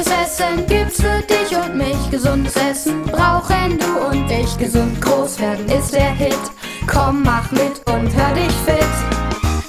[0.00, 2.10] gutes Essen gibt's für dich und mich.
[2.10, 4.56] Gesundes Essen brauchen du und ich.
[4.56, 6.38] Gesund groß werden ist der Hit.
[6.86, 8.94] Komm, mach mit und hör dich fit.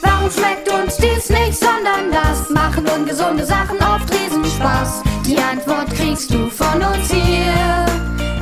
[0.01, 2.49] Warum schmeckt uns dies nicht, sondern das?
[2.49, 5.03] Machen ungesunde Sachen oft Riesenspaß.
[5.25, 7.85] Die Antwort kriegst du von uns hier.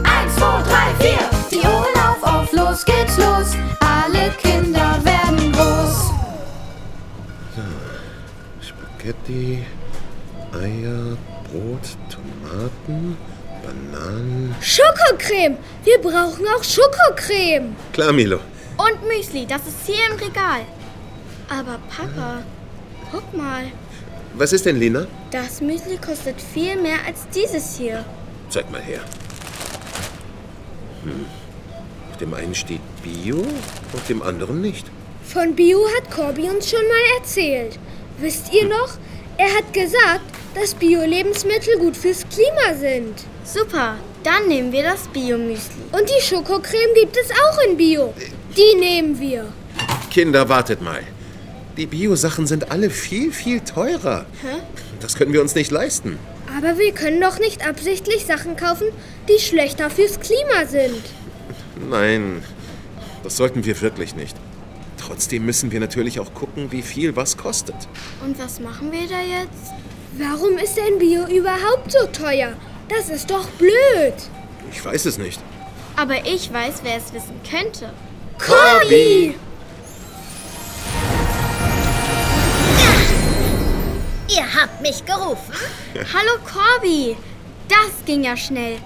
[0.04, 1.30] Eins, zwei, drei, vier.
[1.52, 3.56] Die Ohren auf, auf, los geht's los.
[3.80, 6.12] Alle Kinder werden groß.
[8.62, 9.66] Spaghetti,
[10.54, 11.18] Eier,
[11.52, 13.18] Brot, Tomaten,
[13.64, 14.56] Bananen.
[14.62, 15.58] Schokocreme!
[15.84, 17.76] Wir brauchen auch Schokocreme!
[17.92, 18.40] Klar, Milo.
[18.78, 20.62] Und Müsli, das ist hier im Regal.
[21.50, 22.44] Aber Papa,
[23.12, 23.64] guck mal.
[24.36, 25.08] Was ist denn, Lina?
[25.32, 28.06] Das Müsli kostet viel mehr als dieses hier.
[28.50, 29.02] Zeig mal her.
[31.04, 31.26] Hm.
[32.12, 33.44] Auf dem einen steht Bio,
[33.94, 34.86] auf dem anderen nicht.
[35.24, 37.80] Von Bio hat Corby uns schon mal erzählt.
[38.20, 38.90] Wisst ihr noch?
[39.38, 43.16] Er hat gesagt, dass Bio-Lebensmittel gut fürs Klima sind.
[43.44, 45.84] Super, dann nehmen wir das Bio-Müsli.
[45.92, 48.14] Und die Schokocreme gibt es auch in Bio.
[48.56, 49.46] Die nehmen wir.
[50.12, 51.02] Kinder, wartet mal.
[51.78, 54.26] Die Bio-Sachen sind alle viel, viel teurer.
[54.42, 54.60] Hä?
[55.00, 56.20] Das können wir uns nicht leisten.
[56.58, 58.88] Aber wir können doch nicht absichtlich Sachen kaufen,
[59.30, 61.02] die schlechter fürs Klima sind.
[61.90, 62.44] Nein,
[63.24, 64.36] das sollten wir wirklich nicht.
[64.98, 67.76] Trotzdem müssen wir natürlich auch gucken, wie viel was kostet.
[68.26, 69.74] Und was machen wir da jetzt?
[70.18, 72.54] Warum ist denn Bio überhaupt so teuer?
[72.88, 74.16] Das ist doch blöd.
[74.72, 75.40] Ich weiß es nicht.
[75.96, 77.94] Aber ich weiß, wer es wissen könnte.
[78.40, 79.36] Corby!
[84.30, 85.54] Ihr habt mich gerufen.
[86.14, 87.16] Hallo Corby,
[87.68, 88.78] das ging ja schnell.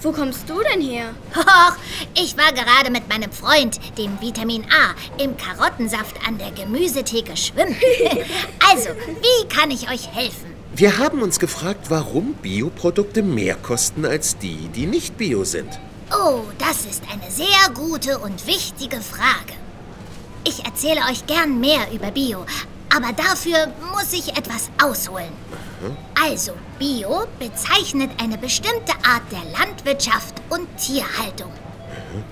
[0.00, 1.14] Wo kommst du denn her?
[1.36, 1.76] Hoch,
[2.14, 7.76] ich war gerade mit meinem Freund, dem Vitamin A, im Karottensaft an der Gemüsetheke schwimmen.
[8.70, 10.51] also, wie kann ich euch helfen?
[10.74, 15.68] Wir haben uns gefragt, warum Bioprodukte mehr kosten als die, die nicht Bio sind.
[16.10, 19.52] Oh, das ist eine sehr gute und wichtige Frage.
[20.48, 22.46] Ich erzähle euch gern mehr über Bio,
[22.94, 25.32] aber dafür muss ich etwas ausholen.
[26.18, 31.52] Also, Bio bezeichnet eine bestimmte Art der Landwirtschaft und Tierhaltung.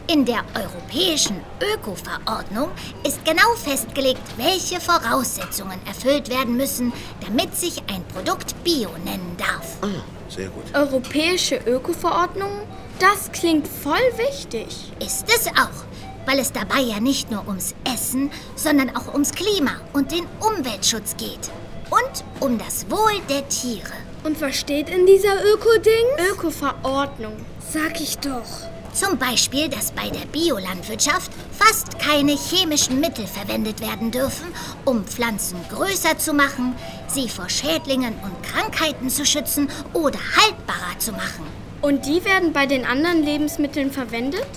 [0.07, 1.41] In der europäischen
[1.75, 2.71] Öko-Verordnung
[3.07, 6.93] ist genau festgelegt, welche Voraussetzungen erfüllt werden müssen,
[7.25, 9.77] damit sich ein Produkt Bio nennen darf.
[9.83, 10.65] Ah, sehr gut.
[10.75, 12.51] Europäische Öko-Verordnung?
[12.99, 14.93] Das klingt voll wichtig.
[15.01, 15.85] Ist es auch,
[16.27, 21.17] weil es dabei ja nicht nur ums Essen, sondern auch ums Klima und den Umweltschutz
[21.17, 21.51] geht.
[21.91, 23.93] Und um das Wohl der Tiere.
[24.23, 26.29] Und was steht in dieser Öko-Ding?
[26.33, 27.37] Öko-Verordnung.
[27.73, 28.45] Sag ich doch.
[28.93, 34.49] Zum Beispiel, dass bei der Biolandwirtschaft fast keine chemischen Mittel verwendet werden dürfen,
[34.85, 36.75] um Pflanzen größer zu machen,
[37.07, 41.47] sie vor Schädlingen und Krankheiten zu schützen oder haltbarer zu machen.
[41.81, 44.49] Und die werden bei den anderen Lebensmitteln verwendet?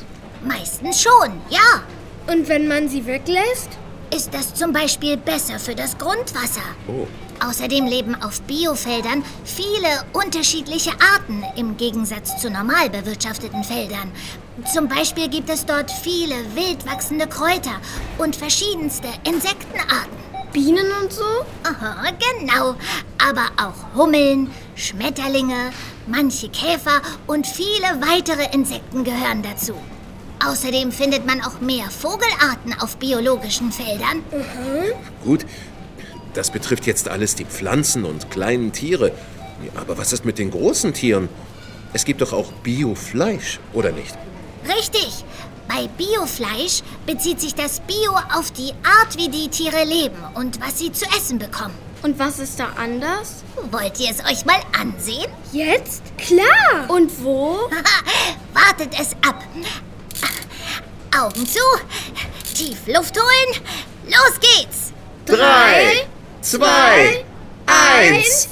[0.43, 1.83] Meistens schon, ja.
[2.27, 3.69] Und wenn man sie weglässt?
[4.13, 6.61] Ist das zum Beispiel besser für das Grundwasser?
[6.87, 7.07] Oh.
[7.45, 14.11] Außerdem leben auf Biofeldern viele unterschiedliche Arten im Gegensatz zu normal bewirtschafteten Feldern.
[14.71, 17.81] Zum Beispiel gibt es dort viele wild wachsende Kräuter
[18.17, 20.23] und verschiedenste Insektenarten.
[20.53, 21.23] Bienen und so?
[21.63, 22.75] Aha, genau.
[23.17, 25.71] Aber auch Hummeln, Schmetterlinge,
[26.07, 29.73] manche Käfer und viele weitere Insekten gehören dazu.
[30.45, 34.23] Außerdem findet man auch mehr Vogelarten auf biologischen Feldern.
[35.23, 35.45] Gut,
[36.33, 39.11] das betrifft jetzt alles die Pflanzen und kleinen Tiere.
[39.75, 41.29] Aber was ist mit den großen Tieren?
[41.93, 44.17] Es gibt doch auch Biofleisch, oder nicht?
[44.67, 45.23] Richtig.
[45.67, 50.79] Bei Biofleisch bezieht sich das Bio auf die Art, wie die Tiere leben und was
[50.79, 51.75] sie zu essen bekommen.
[52.01, 53.43] Und was ist da anders?
[53.71, 55.31] Wollt ihr es euch mal ansehen?
[55.53, 56.03] Jetzt?
[56.17, 56.89] Klar!
[56.89, 57.69] Und wo?
[58.53, 59.41] Wartet es ab.
[61.17, 61.59] Augen zu,
[62.53, 63.63] tief Luft holen.
[64.05, 64.91] Los geht's.
[65.25, 66.05] Drei,
[66.43, 67.25] zwei,
[67.65, 68.49] eins.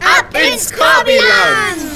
[0.00, 1.92] Ab ins Korbiland!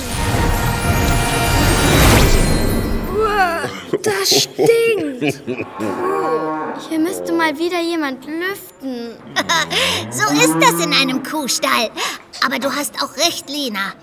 [3.17, 3.71] Uah,
[4.03, 5.43] das stinkt.
[6.89, 9.17] Hier müsste mal wieder jemand lüften.
[10.11, 11.91] So ist das in einem Kuhstall.
[12.45, 13.95] Aber du hast auch recht, Lena.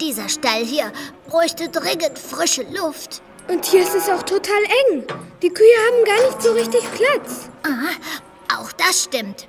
[0.00, 0.92] Dieser Stall hier
[1.28, 3.22] bräuchte dringend frische Luft.
[3.48, 5.04] Und hier ist es auch total eng.
[5.42, 7.48] Die Kühe haben gar nicht so richtig Platz.
[7.62, 9.46] Aha, auch das stimmt.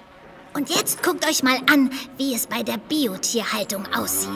[0.53, 4.29] Und jetzt guckt euch mal an, wie es bei der Biotierhaltung aussieht.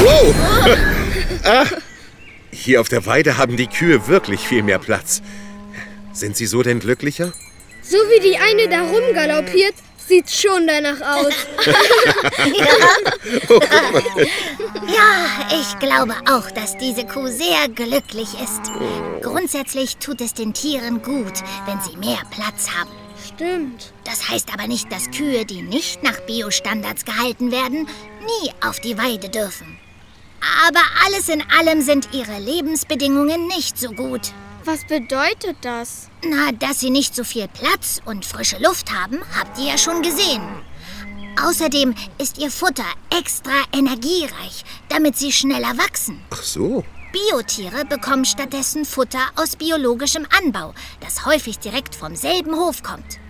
[0.00, 0.34] Wow!
[1.44, 1.66] ah,
[2.50, 5.20] hier auf der Weide haben die Kühe wirklich viel mehr Platz.
[6.12, 7.32] Sind sie so denn glücklicher?
[7.82, 9.74] So wie die eine da rumgaloppiert,
[10.08, 11.34] Sieht schon danach aus.
[14.88, 18.70] Ja, ich glaube auch, dass diese Kuh sehr glücklich ist.
[19.20, 21.32] Grundsätzlich tut es den Tieren gut,
[21.66, 22.90] wenn sie mehr Platz haben.
[23.26, 23.92] Stimmt.
[24.04, 27.88] Das heißt aber nicht, dass Kühe, die nicht nach Biostandards gehalten werden,
[28.20, 29.78] nie auf die Weide dürfen.
[30.68, 34.32] Aber alles in allem sind ihre Lebensbedingungen nicht so gut.
[34.66, 36.10] Was bedeutet das?
[36.24, 40.02] Na, dass sie nicht so viel Platz und frische Luft haben, habt ihr ja schon
[40.02, 40.42] gesehen.
[41.40, 46.20] Außerdem ist ihr Futter extra energiereich, damit sie schneller wachsen.
[46.30, 46.82] Ach so.
[47.12, 53.20] Biotiere bekommen stattdessen Futter aus biologischem Anbau, das häufig direkt vom selben Hof kommt.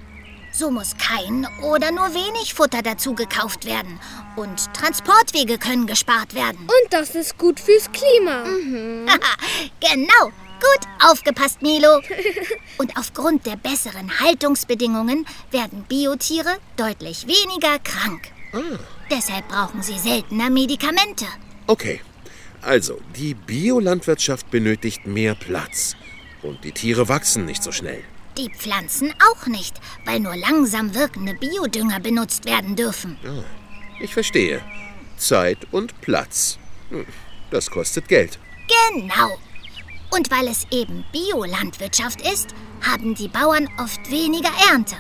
[0.53, 4.01] So muss kein oder nur wenig Futter dazu gekauft werden
[4.37, 6.61] und Transportwege können gespart werden.
[6.61, 8.43] Und das ist gut fürs Klima.
[9.81, 12.01] genau, gut aufgepasst, Milo.
[12.79, 18.29] Und aufgrund der besseren Haltungsbedingungen werden Biotiere deutlich weniger krank.
[19.11, 21.27] Deshalb brauchen sie seltener Medikamente.
[21.67, 22.01] Okay.
[22.63, 25.95] Also, die Biolandwirtschaft benötigt mehr Platz.
[26.43, 28.03] Und die Tiere wachsen nicht so schnell.
[28.39, 29.75] Die Pflanzen auch nicht,
[30.05, 33.19] weil nur langsam wirkende Biodünger benutzt werden dürfen.
[34.01, 34.63] Ich verstehe.
[35.17, 36.59] Zeit und Platz.
[36.91, 37.07] Hm,
[37.51, 38.39] Das kostet Geld.
[38.93, 39.39] Genau.
[40.11, 42.51] Und weil es eben Biolandwirtschaft ist,
[42.87, 44.97] haben die Bauern oft weniger Ernte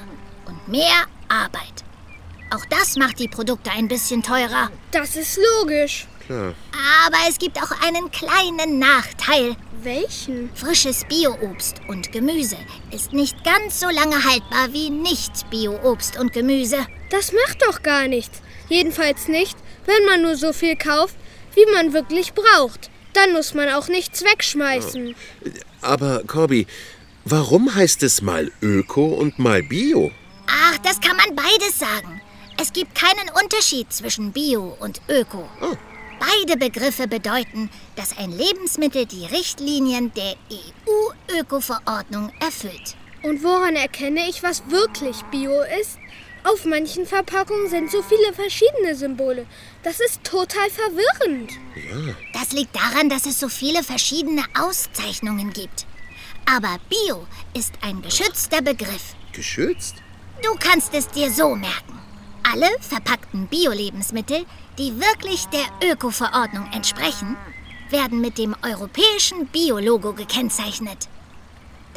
[0.46, 1.84] und mehr Arbeit.
[2.50, 4.70] Auch das macht die Produkte ein bisschen teurer.
[4.92, 6.06] Das ist logisch.
[6.26, 6.54] Klar.
[7.06, 9.56] Aber es gibt auch einen kleinen Nachteil.
[9.82, 10.50] Welchen?
[10.54, 12.56] Frisches Bioobst und Gemüse
[12.90, 16.86] ist nicht ganz so lange haltbar wie nicht Bioobst und Gemüse.
[17.10, 18.40] Das macht doch gar nichts.
[18.68, 21.16] Jedenfalls nicht, wenn man nur so viel kauft,
[21.54, 22.90] wie man wirklich braucht.
[23.16, 25.16] Dann muss man auch nichts wegschmeißen.
[25.80, 26.66] Aber, Corby,
[27.24, 30.12] warum heißt es mal Öko und mal Bio?
[30.46, 32.20] Ach, das kann man beides sagen.
[32.60, 35.48] Es gibt keinen Unterschied zwischen Bio und Öko.
[35.62, 35.76] Oh.
[36.20, 42.96] Beide Begriffe bedeuten, dass ein Lebensmittel die Richtlinien der EU-Öko-Verordnung erfüllt.
[43.22, 45.98] Und woran erkenne ich, was wirklich Bio ist?
[46.48, 49.46] Auf manchen Verpackungen sind so viele verschiedene Symbole.
[49.82, 51.52] Das ist total verwirrend.
[52.32, 55.86] Das liegt daran, dass es so viele verschiedene Auszeichnungen gibt.
[56.44, 59.16] Aber Bio ist ein geschützter Begriff.
[59.32, 59.96] Geschützt?
[60.40, 61.98] Du kannst es dir so merken.
[62.52, 64.46] Alle verpackten Bio-Lebensmittel,
[64.78, 67.36] die wirklich der Öko-Verordnung entsprechen,
[67.90, 71.08] werden mit dem europäischen Bio-Logo gekennzeichnet.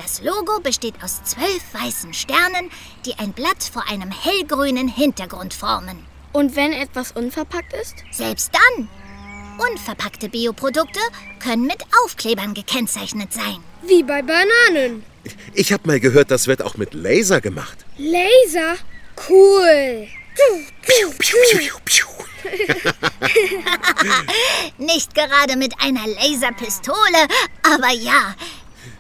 [0.02, 2.72] Das Logo besteht aus zwölf weißen Sternen,
[3.06, 6.06] die ein Blatt vor einem hellgrünen Hintergrund formen.
[6.32, 7.96] Und wenn etwas unverpackt ist?
[8.10, 8.88] Selbst dann.
[9.58, 11.02] Unverpackte Bioprodukte
[11.44, 13.58] können mit Aufklebern gekennzeichnet sein.
[13.86, 15.04] Wie bei Bananen.
[15.54, 17.80] Ich habe mal gehört, das wird auch mit Laser gemacht.
[17.98, 18.78] Laser?
[19.28, 20.08] Cool.
[24.78, 27.28] Nicht gerade mit einer Laserpistole,
[27.64, 28.34] aber ja.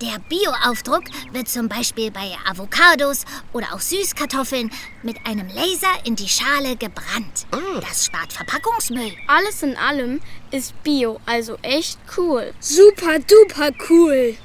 [0.02, 4.72] Der Bioaufdruck wird zum Beispiel bei Avocados oder auch Süßkartoffeln
[5.04, 7.46] mit einem Laser in die Schale gebrannt.
[7.82, 9.12] Das spart Verpackungsmüll.
[9.28, 10.22] Alles in allem
[10.52, 12.54] ist Bio, also echt cool.
[12.60, 14.36] Super duper cool.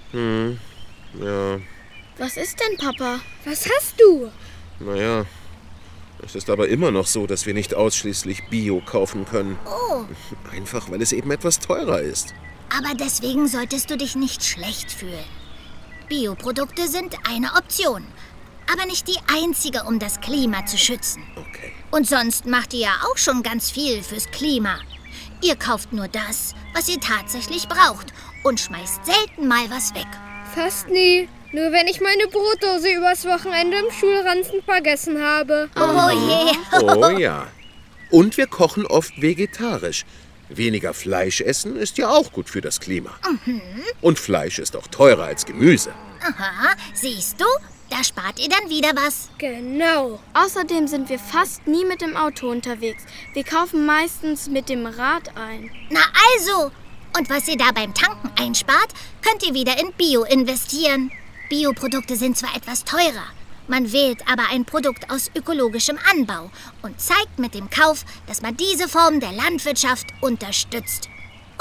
[1.21, 1.59] Ja,
[2.19, 3.21] Was ist denn, Papa?
[3.45, 4.31] Was hast du?
[4.81, 5.25] naja.
[6.25, 9.59] Es ist aber immer noch so, dass wir nicht ausschließlich Bio kaufen können.
[9.67, 10.05] Oh,
[10.53, 12.35] Einfach, weil es eben etwas teurer ist.
[12.77, 15.25] aber deswegen solltest du dich nicht schlecht fühlen.
[16.09, 18.05] Bioprodukte sind eine Option,
[18.73, 21.23] aber nicht die einzige, um das Klima zu schützen.
[21.37, 21.73] Okay.
[21.91, 24.79] Und sonst macht ihr ja auch schon ganz viel fürs Klima.
[25.43, 28.13] Ihr kauft nur das, was ihr tatsächlich braucht
[28.43, 30.07] und schmeißt selten mal was weg.
[30.55, 31.29] Fast nie.
[31.55, 35.71] Nur wenn ich meine Brotdose übers Wochenende im Schulranzen vergessen habe.
[35.77, 36.83] Oh je.
[36.83, 37.47] Oh ja.
[38.11, 40.05] Und wir kochen oft vegetarisch.
[40.49, 43.13] Weniger Fleisch essen ist ja auch gut für das Klima.
[44.01, 45.93] Und Fleisch ist auch teurer als Gemüse.
[46.23, 47.45] Aha, siehst du?
[47.89, 49.29] Da spart ihr dann wieder was.
[49.39, 50.19] Genau.
[50.33, 53.05] Außerdem sind wir fast nie mit dem Auto unterwegs.
[53.33, 55.71] Wir kaufen meistens mit dem Rad ein.
[55.89, 56.01] Na
[56.33, 56.73] also.
[57.17, 58.89] Und was ihr da beim Tanken einspart,
[59.23, 61.13] könnt ihr wieder in Bio investieren.
[61.49, 63.27] Bioprodukte sind zwar etwas teurer,
[63.67, 66.51] man wählt aber ein Produkt aus ökologischem Anbau
[66.83, 71.09] und zeigt mit dem Kauf, dass man diese Form der Landwirtschaft unterstützt.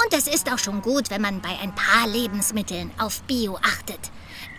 [0.02, 4.10] Und es ist auch schon gut, wenn man bei ein paar Lebensmitteln auf Bio achtet.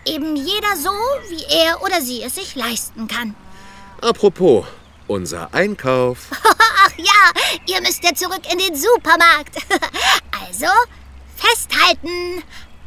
[0.04, 0.90] Eben jeder so,
[1.28, 3.36] wie er oder sie es sich leisten kann.
[4.00, 4.66] Apropos,
[5.06, 6.26] unser Einkauf.
[6.32, 9.56] Ach ja, ihr müsst ja zurück in den Supermarkt.
[10.48, 10.66] Also,
[11.36, 12.42] festhalten,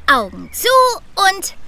[0.07, 0.69] Augen zu
[1.15, 1.58] und...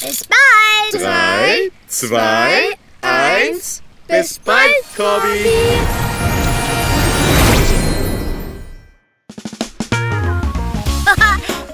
[0.00, 1.02] Bis bald!
[1.02, 3.82] Drei, zwei, eins.
[4.08, 5.78] Bis bald, Corby.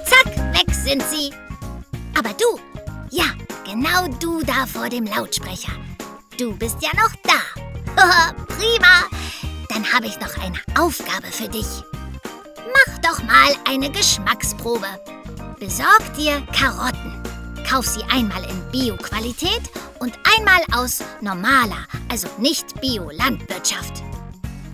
[0.05, 1.33] Zack, weg sind sie.
[2.17, 2.61] Aber du,
[3.11, 3.27] ja,
[3.65, 5.73] genau du da vor dem Lautsprecher.
[6.39, 7.41] Du bist ja noch da.
[8.47, 9.09] Prima.
[9.69, 11.67] Dann habe ich noch eine Aufgabe für dich.
[12.73, 14.87] Mach doch mal eine Geschmacksprobe.
[15.59, 17.21] Besorg dir Karotten.
[17.69, 19.63] Kauf sie einmal in Bio-Qualität
[19.99, 24.05] und einmal aus normaler, also nicht Bio-Landwirtschaft.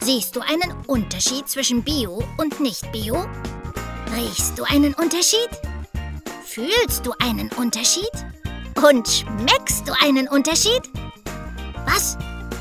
[0.00, 3.24] Siehst du einen Unterschied zwischen Bio und nicht Bio?
[4.14, 5.48] Riechst du einen Unterschied?
[6.44, 8.12] Fühlst du einen Unterschied?
[8.86, 10.82] Und schmeckst du einen Unterschied?
[11.86, 12.18] Was?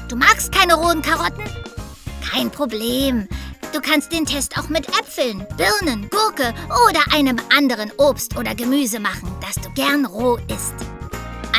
[0.07, 1.43] Du magst keine rohen Karotten?
[2.31, 3.27] Kein Problem.
[3.73, 6.53] Du kannst den Test auch mit Äpfeln, Birnen, Gurke
[6.87, 10.75] oder einem anderen Obst oder Gemüse machen, das du gern roh isst.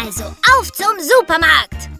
[0.00, 0.23] Also
[0.56, 1.90] auf zum Supermarkt!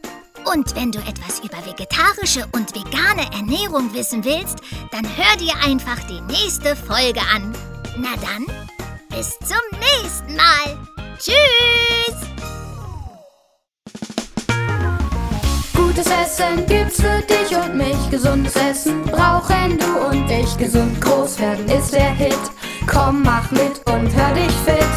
[0.44, 4.59] Und wenn du etwas über vegetarische und vegane Ernährung wissen willst,
[4.92, 7.52] dann hör dir einfach die nächste Folge an.
[7.97, 8.47] Na dann,
[9.09, 10.78] bis zum nächsten Mal.
[11.18, 12.24] Tschüss!
[15.95, 18.11] Gutes Essen gibt's für dich und mich.
[18.11, 20.59] Gesundes Essen brauchen du und ich.
[20.59, 22.37] Gesund groß werden ist der Hit.
[22.89, 24.89] Komm, mach mit und hör dich fit.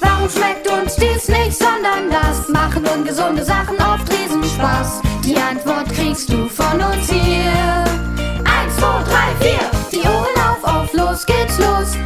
[0.00, 2.48] Warum schmeckt uns dies nicht, sondern das?
[2.48, 5.02] Machen ungesunde Sachen oft Riesenspaß.
[5.26, 7.84] Die Antwort kriegst du von uns hier.
[8.44, 9.70] Eins, zwei, drei, vier.
[9.92, 11.98] Die Ohren auf, auf, los geht's los.